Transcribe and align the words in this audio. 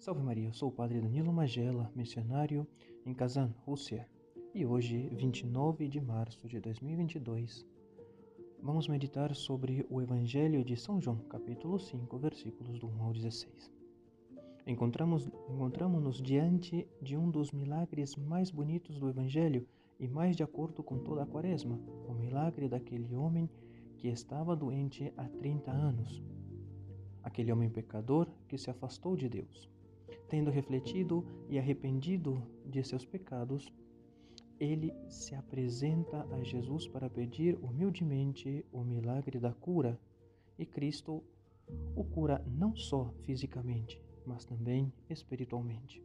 Salve 0.00 0.22
Maria, 0.22 0.46
eu 0.46 0.52
sou 0.52 0.68
o 0.68 0.72
Padre 0.72 1.00
Danilo 1.00 1.32
Magela, 1.32 1.90
missionário 1.92 2.64
em 3.04 3.12
Kazan, 3.12 3.52
Rússia. 3.66 4.08
E 4.54 4.64
hoje, 4.64 5.08
29 5.12 5.88
de 5.88 6.00
março 6.00 6.46
de 6.46 6.60
2022, 6.60 7.66
vamos 8.62 8.86
meditar 8.86 9.34
sobre 9.34 9.84
o 9.90 10.00
Evangelho 10.00 10.64
de 10.64 10.76
São 10.76 11.00
João, 11.00 11.18
capítulo 11.28 11.80
5, 11.80 12.16
versículos 12.16 12.78
do 12.78 12.86
1 12.86 13.02
ao 13.02 13.12
16. 13.12 13.72
Encontramos, 14.68 15.28
encontramos-nos 15.50 16.22
diante 16.22 16.86
de 17.02 17.16
um 17.16 17.28
dos 17.28 17.50
milagres 17.50 18.14
mais 18.14 18.52
bonitos 18.52 19.00
do 19.00 19.08
Evangelho 19.08 19.66
e 19.98 20.06
mais 20.06 20.36
de 20.36 20.44
acordo 20.44 20.80
com 20.80 21.00
toda 21.00 21.24
a 21.24 21.26
quaresma, 21.26 21.76
o 22.06 22.14
milagre 22.14 22.68
daquele 22.68 23.16
homem 23.16 23.50
que 23.96 24.06
estava 24.06 24.54
doente 24.54 25.12
há 25.16 25.24
30 25.24 25.72
anos. 25.72 26.22
Aquele 27.20 27.50
homem 27.50 27.68
pecador 27.68 28.28
que 28.46 28.56
se 28.56 28.70
afastou 28.70 29.16
de 29.16 29.28
Deus. 29.28 29.68
Tendo 30.28 30.50
refletido 30.50 31.24
e 31.48 31.58
arrependido 31.58 32.42
de 32.64 32.82
seus 32.82 33.04
pecados, 33.04 33.72
ele 34.58 34.92
se 35.08 35.34
apresenta 35.34 36.26
a 36.34 36.42
Jesus 36.42 36.86
para 36.86 37.08
pedir 37.08 37.56
humildemente 37.62 38.64
o 38.72 38.82
milagre 38.82 39.38
da 39.38 39.52
cura, 39.52 39.98
e 40.58 40.66
Cristo 40.66 41.22
o 41.94 42.02
cura 42.04 42.44
não 42.46 42.74
só 42.74 43.12
fisicamente, 43.22 44.02
mas 44.26 44.44
também 44.44 44.92
espiritualmente. 45.08 46.02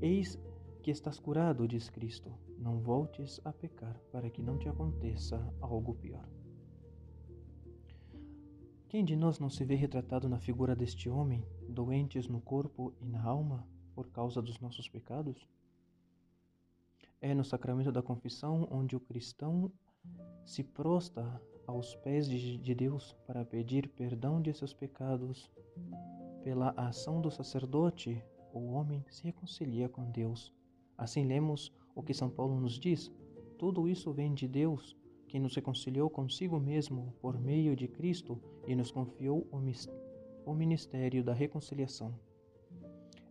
Eis 0.00 0.38
que 0.82 0.90
estás 0.90 1.18
curado, 1.18 1.68
diz 1.68 1.88
Cristo, 1.90 2.32
não 2.58 2.80
voltes 2.80 3.40
a 3.44 3.52
pecar 3.52 4.00
para 4.10 4.30
que 4.30 4.42
não 4.42 4.58
te 4.58 4.68
aconteça 4.68 5.38
algo 5.60 5.94
pior. 5.94 6.26
Quem 8.90 9.04
de 9.04 9.14
nós 9.14 9.38
não 9.38 9.48
se 9.48 9.64
vê 9.64 9.76
retratado 9.76 10.28
na 10.28 10.40
figura 10.40 10.74
deste 10.74 11.08
homem, 11.08 11.46
doentes 11.68 12.26
no 12.26 12.40
corpo 12.40 12.92
e 13.00 13.06
na 13.06 13.22
alma 13.22 13.64
por 13.94 14.08
causa 14.08 14.42
dos 14.42 14.58
nossos 14.58 14.88
pecados? 14.88 15.46
É 17.20 17.32
no 17.32 17.44
sacramento 17.44 17.92
da 17.92 18.02
confissão 18.02 18.66
onde 18.68 18.96
o 18.96 19.00
cristão 19.00 19.70
se 20.44 20.64
prosta 20.64 21.40
aos 21.68 21.94
pés 21.94 22.28
de 22.28 22.74
Deus 22.74 23.16
para 23.28 23.44
pedir 23.44 23.88
perdão 23.90 24.42
de 24.42 24.52
seus 24.52 24.74
pecados. 24.74 25.48
Pela 26.42 26.70
ação 26.70 27.20
do 27.20 27.30
sacerdote, 27.30 28.20
o 28.52 28.72
homem 28.72 29.04
se 29.08 29.22
reconcilia 29.22 29.88
com 29.88 30.10
Deus. 30.10 30.52
Assim 30.98 31.24
lemos 31.24 31.72
o 31.94 32.02
que 32.02 32.12
São 32.12 32.28
Paulo 32.28 32.60
nos 32.60 32.76
diz: 32.76 33.08
tudo 33.56 33.86
isso 33.86 34.12
vem 34.12 34.34
de 34.34 34.48
Deus 34.48 34.96
que 35.30 35.38
nos 35.38 35.54
reconciliou 35.54 36.10
consigo 36.10 36.58
mesmo 36.58 37.14
por 37.20 37.38
meio 37.38 37.76
de 37.76 37.86
Cristo 37.86 38.42
e 38.66 38.74
nos 38.74 38.90
confiou 38.90 39.46
o 40.44 40.52
ministério 40.52 41.22
da 41.22 41.32
reconciliação. 41.32 42.12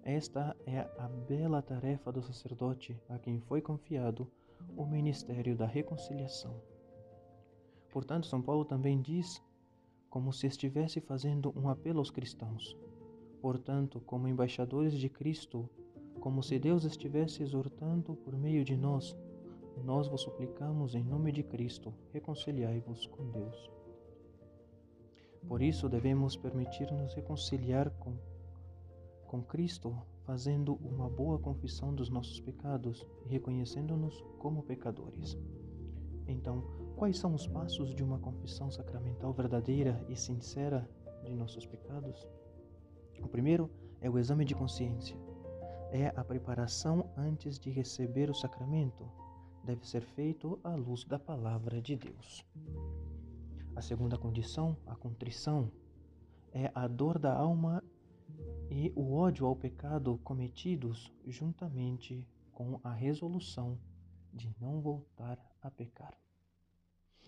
Esta 0.02 0.56
é 0.66 0.80
a 0.98 1.10
bela 1.10 1.62
tarefa 1.62 2.10
do 2.10 2.24
sacerdote 2.24 2.98
a 3.10 3.20
quem 3.20 3.42
foi 3.42 3.62
confiado 3.62 4.32
o 4.78 4.86
ministério 4.86 5.58
da 5.58 5.66
reconciliação. 5.66 6.56
Portanto, 7.90 8.28
São 8.28 8.42
Paulo 8.42 8.64
também 8.64 9.02
diz, 9.02 9.44
como 10.10 10.32
se 10.32 10.48
estivesse 10.48 11.02
fazendo 11.02 11.54
um 11.54 11.68
apelo 11.68 12.00
aos 12.00 12.10
cristãos. 12.10 12.78
Portanto, 13.42 14.00
como 14.06 14.26
embaixadores 14.26 14.94
de 14.94 15.10
Cristo, 15.10 15.70
como 16.22 16.42
se 16.42 16.58
Deus 16.58 16.86
estivesse 16.86 17.44
exortando 17.44 18.16
por 18.16 18.38
meio 18.38 18.64
de 18.64 18.78
nós 18.78 19.18
nós 19.84 20.08
vos 20.08 20.22
suplicamos 20.22 20.96
em 20.96 21.04
nome 21.04 21.32
de 21.32 21.44
Cristo, 21.44 21.94
reconciliai-vos 22.12 23.08
com 23.08 23.30
Deus. 23.30 23.70
Por 25.48 25.62
isso 25.62 25.88
devemos 25.88 26.36
permitir-nos 26.36 27.14
reconciliar 27.14 27.90
com, 27.92 28.14
com 29.26 29.42
Cristo, 29.42 29.96
fazendo 30.26 30.76
uma 30.76 31.10
boa 31.10 31.40
confissão 31.40 31.94
dos 31.94 32.10
nossos 32.10 32.40
pecados 32.40 33.06
e 33.26 33.30
reconhecendo-nos 33.30 34.24
como 34.38 34.62
pecadores. 34.64 35.38
Então, 36.28 36.62
quais 36.96 37.18
são 37.18 37.34
os 37.34 37.48
passos 37.48 37.96
de 37.96 38.04
uma 38.04 38.20
confissão 38.20 38.70
sacramental 38.70 39.34
verdadeira 39.34 40.06
e 40.08 40.16
sincera 40.16 40.88
de 41.24 41.34
nossos 41.34 41.66
pecados? 41.66 42.28
O 43.24 43.28
primeiro 43.28 43.70
é 44.02 44.10
o 44.10 44.20
exame 44.20 44.46
de 44.46 44.54
consciência. 44.54 45.18
É 45.92 46.14
a 46.16 46.24
preparação 46.24 47.10
antes 47.18 47.58
de 47.58 47.72
receber 47.72 48.30
o 48.30 48.36
sacramento, 48.36 49.10
deve 49.64 49.88
ser 49.88 50.02
feito 50.02 50.60
à 50.64 50.76
luz 50.76 51.04
da 51.04 51.20
palavra 51.20 51.82
de 51.82 51.96
Deus. 51.96 52.46
A 53.76 53.82
segunda 53.82 54.18
condição, 54.18 54.76
a 54.86 54.96
contrição, 54.96 55.72
é 56.52 56.72
a 56.74 56.88
dor 56.88 57.20
da 57.20 57.34
alma 57.34 57.84
e 58.70 58.92
o 58.96 59.14
ódio 59.14 59.46
ao 59.46 59.56
pecado 59.56 60.20
cometidos 60.24 61.12
juntamente 61.26 62.28
com 62.52 62.80
a 62.84 62.94
resolução 62.94 63.78
de 64.34 64.54
não 64.60 64.82
voltar 64.82 65.40
a 65.62 65.72
pecar. 65.72 66.14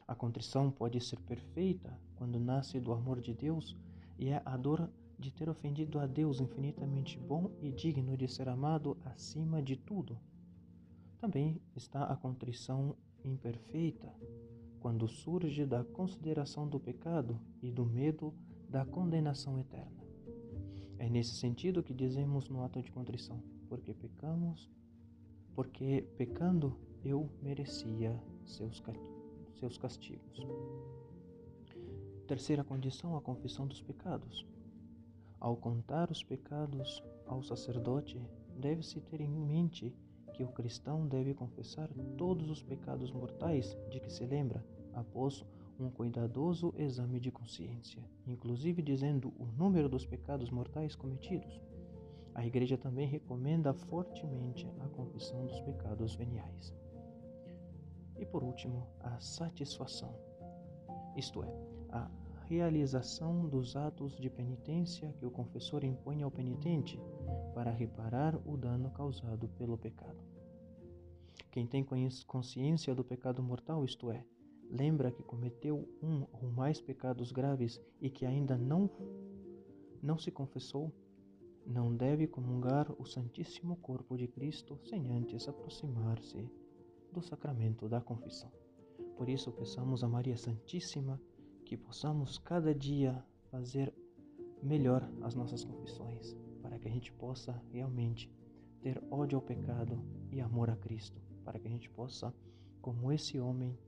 A 0.07 0.15
contrição 0.15 0.71
pode 0.71 0.99
ser 0.99 1.19
perfeita 1.21 1.97
quando 2.15 2.39
nasce 2.39 2.79
do 2.79 2.91
amor 2.91 3.21
de 3.21 3.33
Deus 3.33 3.77
e 4.17 4.29
é 4.29 4.41
a 4.43 4.57
dor 4.57 4.89
de 5.17 5.31
ter 5.31 5.47
ofendido 5.47 5.99
a 5.99 6.07
Deus 6.07 6.41
infinitamente 6.41 7.17
bom 7.17 7.49
e 7.61 7.71
digno 7.71 8.17
de 8.17 8.27
ser 8.27 8.49
amado 8.49 8.97
acima 9.05 9.61
de 9.61 9.77
tudo 9.77 10.19
também 11.21 11.61
está 11.75 12.05
a 12.05 12.17
contrição 12.17 12.97
imperfeita, 13.23 14.11
quando 14.79 15.07
surge 15.07 15.67
da 15.67 15.83
consideração 15.83 16.67
do 16.67 16.79
pecado 16.79 17.39
e 17.61 17.69
do 17.69 17.85
medo 17.85 18.33
da 18.67 18.83
condenação 18.83 19.59
eterna. 19.59 20.03
É 20.97 21.07
nesse 21.07 21.35
sentido 21.35 21.83
que 21.83 21.93
dizemos 21.93 22.49
no 22.49 22.63
ato 22.63 22.81
de 22.81 22.91
contrição, 22.91 23.39
porque 23.69 23.93
pecamos, 23.93 24.67
porque 25.53 26.07
pecando 26.17 26.75
eu 27.03 27.29
merecia 27.39 28.19
seus, 28.43 28.81
seus 29.59 29.77
castigos. 29.77 30.39
Terceira 32.27 32.63
condição, 32.63 33.15
a 33.15 33.21
confissão 33.21 33.67
dos 33.67 33.79
pecados. 33.79 34.43
Ao 35.39 35.55
contar 35.55 36.09
os 36.09 36.23
pecados 36.23 37.03
ao 37.27 37.43
sacerdote, 37.43 38.19
deve-se 38.57 38.99
ter 39.01 39.21
em 39.21 39.29
mente 39.29 39.95
que 40.41 40.43
o 40.43 40.47
cristão 40.47 41.07
deve 41.07 41.35
confessar 41.35 41.87
todos 42.17 42.49
os 42.49 42.63
pecados 42.63 43.11
mortais 43.11 43.77
de 43.91 43.99
que 43.99 44.11
se 44.11 44.25
lembra 44.25 44.65
após 44.91 45.45
um 45.79 45.87
cuidadoso 45.87 46.73
exame 46.79 47.19
de 47.19 47.29
consciência, 47.29 48.03
inclusive 48.25 48.81
dizendo 48.81 49.31
o 49.37 49.45
número 49.45 49.87
dos 49.87 50.03
pecados 50.03 50.49
mortais 50.49 50.95
cometidos. 50.95 51.61
A 52.33 52.43
Igreja 52.43 52.75
também 52.75 53.07
recomenda 53.07 53.71
fortemente 53.71 54.67
a 54.79 54.87
confissão 54.87 55.45
dos 55.45 55.61
pecados 55.61 56.15
veniais. 56.15 56.73
E 58.17 58.25
por 58.25 58.43
último, 58.43 58.87
a 58.99 59.19
satisfação, 59.19 60.15
isto 61.15 61.43
é, 61.43 61.53
a 61.89 62.09
realização 62.51 63.47
dos 63.47 63.77
atos 63.77 64.17
de 64.17 64.29
penitência 64.29 65.13
que 65.17 65.25
o 65.25 65.31
confessor 65.31 65.85
impõe 65.85 66.21
ao 66.21 66.29
penitente 66.29 66.99
para 67.53 67.71
reparar 67.71 68.35
o 68.45 68.57
dano 68.57 68.91
causado 68.91 69.47
pelo 69.57 69.77
pecado. 69.77 70.19
Quem 71.49 71.65
tem 71.65 71.81
consciência 72.27 72.93
do 72.93 73.05
pecado 73.05 73.41
mortal, 73.41 73.85
isto 73.85 74.11
é, 74.11 74.25
lembra 74.69 75.13
que 75.13 75.23
cometeu 75.23 75.87
um 76.03 76.25
ou 76.33 76.51
mais 76.51 76.81
pecados 76.81 77.31
graves 77.31 77.79
e 78.01 78.09
que 78.09 78.25
ainda 78.25 78.57
não 78.57 78.89
não 80.03 80.17
se 80.17 80.29
confessou, 80.29 80.91
não 81.65 81.95
deve 81.95 82.27
comungar 82.27 82.91
o 82.99 83.05
Santíssimo 83.05 83.77
Corpo 83.77 84.17
de 84.17 84.27
Cristo 84.27 84.77
sem 84.83 85.09
antes 85.09 85.47
aproximar-se 85.47 86.49
do 87.13 87.21
sacramento 87.21 87.87
da 87.87 88.01
confissão. 88.01 88.51
Por 89.15 89.29
isso, 89.29 89.53
peçamos 89.53 90.03
a 90.03 90.09
Maria 90.09 90.35
Santíssima 90.35 91.21
que 91.71 91.77
possamos 91.77 92.37
cada 92.37 92.75
dia 92.75 93.23
fazer 93.49 93.93
melhor 94.61 95.09
as 95.21 95.35
nossas 95.35 95.63
confissões, 95.63 96.35
para 96.61 96.77
que 96.77 96.85
a 96.85 96.91
gente 96.91 97.13
possa 97.13 97.63
realmente 97.71 98.29
ter 98.81 99.01
ódio 99.09 99.37
ao 99.37 99.41
pecado 99.41 99.97
e 100.29 100.41
amor 100.41 100.69
a 100.69 100.75
Cristo, 100.75 101.21
para 101.45 101.57
que 101.57 101.69
a 101.69 101.71
gente 101.71 101.89
possa, 101.89 102.35
como 102.81 103.09
esse 103.09 103.39
homem, 103.39 103.79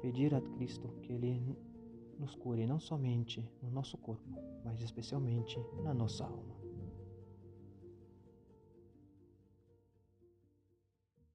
pedir 0.00 0.32
a 0.32 0.40
Cristo 0.40 0.86
que 1.02 1.12
Ele 1.12 1.58
nos 2.20 2.36
cure 2.36 2.68
não 2.68 2.78
somente 2.78 3.44
no 3.60 3.68
nosso 3.68 3.98
corpo, 3.98 4.30
mas 4.64 4.80
especialmente 4.80 5.58
na 5.82 5.92
nossa 5.92 6.22
alma. 6.22 6.63